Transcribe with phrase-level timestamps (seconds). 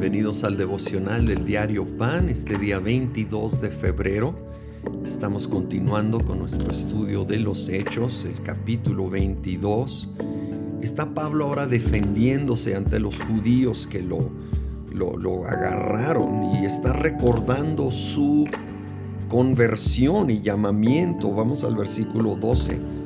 [0.00, 4.34] Bienvenidos al devocional del diario Pan, este día 22 de febrero.
[5.04, 10.08] Estamos continuando con nuestro estudio de los Hechos, el capítulo 22.
[10.80, 14.30] Está Pablo ahora defendiéndose ante los judíos que lo,
[14.90, 18.48] lo, lo agarraron y está recordando su
[19.28, 21.34] conversión y llamamiento.
[21.34, 22.99] Vamos al versículo 12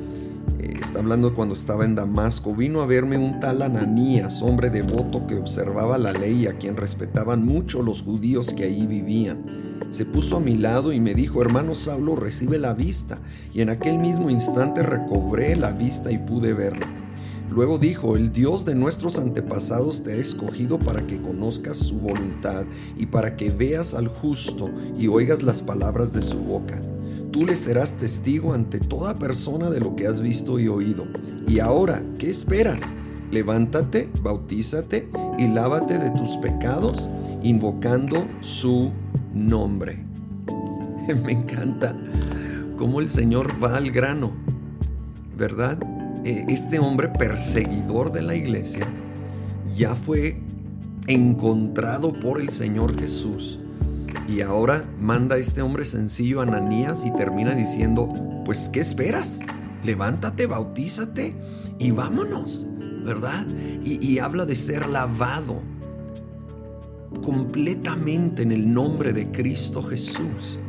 [0.73, 5.35] está hablando cuando estaba en Damasco, vino a verme un tal Ananías, hombre devoto que
[5.35, 9.65] observaba la ley a quien respetaban mucho los judíos que allí vivían.
[9.91, 13.19] Se puso a mi lado y me dijo, hermano Saulo, recibe la vista.
[13.53, 16.85] Y en aquel mismo instante recobré la vista y pude verlo.
[17.49, 22.65] Luego dijo, el Dios de nuestros antepasados te ha escogido para que conozcas su voluntad
[22.97, 26.81] y para que veas al justo y oigas las palabras de su boca
[27.35, 31.05] tú le serás testigo ante toda persona de lo que has visto y oído.
[31.49, 32.93] Y ahora, ¿qué esperas?
[33.29, 37.09] Levántate, bautízate y lávate de tus pecados,
[37.43, 38.93] invocando su
[39.33, 40.01] nombre.
[41.25, 41.93] Me encanta
[42.77, 44.31] cómo el Señor va al grano,
[45.37, 45.77] ¿verdad?
[46.23, 48.87] E, este hombre perseguidor de la iglesia
[49.75, 50.39] ya fue
[51.07, 53.59] encontrado por el Señor Jesús
[54.27, 58.09] y ahora manda a este hombre sencillo Ananías y termina diciendo,
[58.43, 59.39] pues ¿qué esperas?
[59.83, 61.35] Levántate, bautízate
[61.77, 62.65] y vámonos,
[63.03, 63.45] ¿verdad?
[63.83, 65.61] Y, habla de ser lavado
[67.23, 70.59] completamente en el nombre de Cristo Jesús.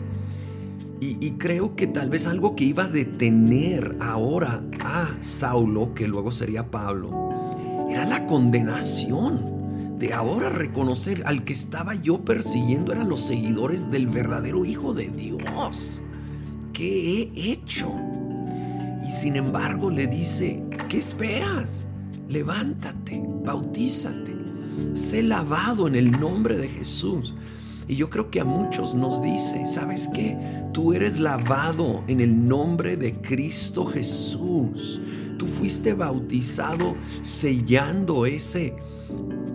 [1.01, 6.31] Y, creo que tal vez algo que iba a detener ahora a Saulo, que luego
[6.31, 9.56] sería Pablo, era la condenación
[9.99, 15.09] de ahora reconocer al que estaba yo persiguiendo eran los seguidores del verdadero Hijo de
[15.09, 16.03] Dios.
[16.73, 17.91] ¿Qué he hecho?
[19.07, 21.87] Y sin embargo le dice, ¿qué esperas?
[22.29, 24.35] Levántate, bautízate,
[24.93, 27.35] sé lavado en el nombre de Jesús.
[27.89, 30.37] Y yo creo que a muchos nos dice, ¿sabes qué?
[30.75, 35.01] Tú eres lavado en el nombre de Cristo Jesús.
[35.39, 38.75] Tú fuiste bautizado sellando ese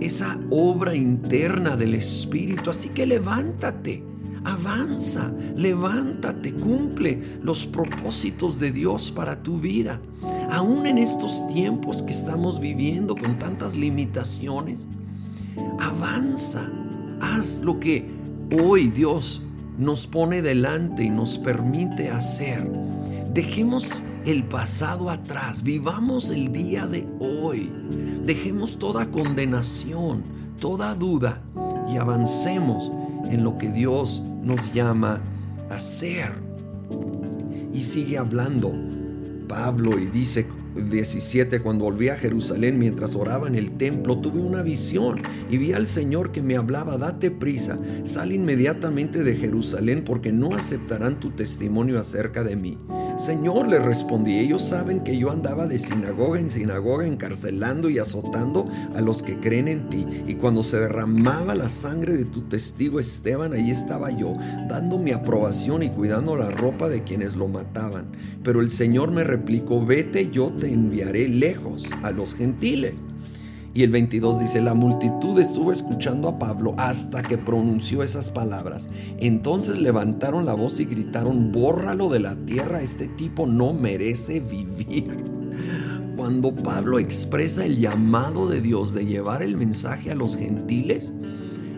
[0.01, 2.71] esa obra interna del Espíritu.
[2.71, 4.03] Así que levántate,
[4.43, 10.01] avanza, levántate, cumple los propósitos de Dios para tu vida.
[10.49, 14.87] Aún en estos tiempos que estamos viviendo con tantas limitaciones,
[15.79, 16.69] avanza,
[17.21, 18.09] haz lo que
[18.61, 19.43] hoy Dios
[19.77, 22.67] nos pone delante y nos permite hacer.
[23.33, 27.71] Dejemos el pasado atrás, vivamos el día de hoy,
[28.25, 30.23] dejemos toda condenación,
[30.59, 31.41] toda duda
[31.87, 32.91] y avancemos
[33.29, 35.21] en lo que Dios nos llama
[35.69, 36.33] a hacer.
[37.73, 38.73] Y sigue hablando
[39.47, 44.61] Pablo y dice 17, cuando volví a Jerusalén mientras oraba en el templo, tuve una
[44.61, 50.31] visión y vi al Señor que me hablaba, date prisa, sal inmediatamente de Jerusalén porque
[50.31, 52.77] no aceptarán tu testimonio acerca de mí.
[53.17, 58.65] Señor, le respondí, ellos saben que yo andaba de sinagoga en sinagoga encarcelando y azotando
[58.95, 60.05] a los que creen en ti.
[60.27, 64.33] Y cuando se derramaba la sangre de tu testigo Esteban, allí estaba yo,
[64.67, 68.11] dando mi aprobación y cuidando la ropa de quienes lo mataban.
[68.43, 73.05] Pero el Señor me replicó, vete, yo te enviaré lejos a los gentiles.
[73.73, 78.89] Y el 22 dice, la multitud estuvo escuchando a Pablo hasta que pronunció esas palabras.
[79.17, 85.23] Entonces levantaron la voz y gritaron, bórralo de la tierra, este tipo no merece vivir.
[86.17, 91.13] Cuando Pablo expresa el llamado de Dios de llevar el mensaje a los gentiles,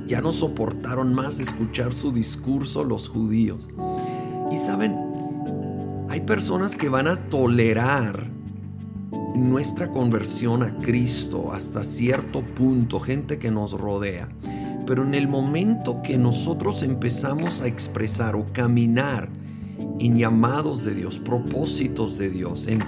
[0.07, 3.69] ya no soportaron más escuchar su discurso los judíos.
[4.51, 4.97] Y saben,
[6.09, 8.32] hay personas que van a tolerar
[9.35, 14.29] nuestra conversión a Cristo hasta cierto punto, gente que nos rodea.
[14.85, 19.29] Pero en el momento que nosotros empezamos a expresar o caminar
[19.99, 22.83] en llamados de Dios, propósitos de Dios, en,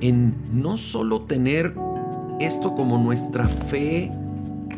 [0.00, 1.74] en no solo tener
[2.38, 4.12] esto como nuestra fe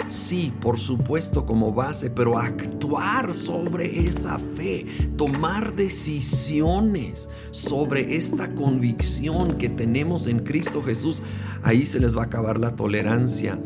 [0.07, 9.59] sí, por supuesto como base, pero actuar sobre esa fe, tomar decisiones sobre esta convicción
[9.59, 11.23] que tenemos en Cristo Jesús,
[11.63, 13.59] ahí se les va a acabar la tolerancia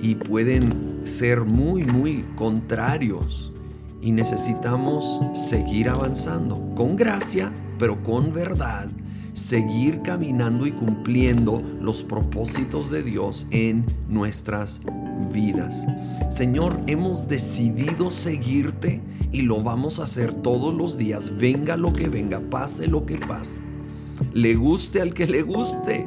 [0.00, 3.52] y pueden ser muy, muy contrarios.
[4.00, 8.88] Y necesitamos seguir avanzando con gracia, pero con verdad
[9.38, 14.82] seguir caminando y cumpliendo los propósitos de Dios en nuestras
[15.32, 15.86] vidas.
[16.30, 19.00] Señor, hemos decidido seguirte
[19.32, 23.16] y lo vamos a hacer todos los días, venga lo que venga, pase lo que
[23.16, 23.58] pase.
[24.32, 26.06] Le guste al que le guste.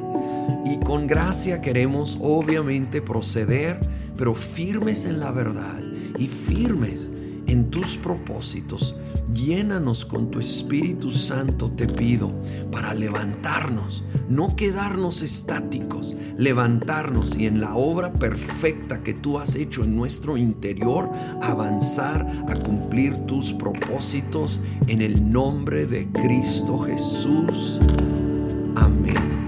[0.64, 3.78] Y con gracia queremos obviamente proceder,
[4.16, 5.80] pero firmes en la verdad
[6.18, 7.10] y firmes
[7.46, 8.96] en tus propósitos.
[9.32, 12.32] Llénanos con tu Espíritu Santo, te pido,
[12.70, 19.84] para levantarnos, no quedarnos estáticos, levantarnos y en la obra perfecta que tú has hecho
[19.84, 21.10] en nuestro interior,
[21.40, 27.80] avanzar a cumplir tus propósitos en el nombre de Cristo Jesús.
[28.76, 29.41] Amén.